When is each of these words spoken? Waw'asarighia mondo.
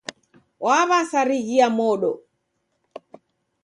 Waw'asarighia 0.63 1.67
mondo. 1.77 2.11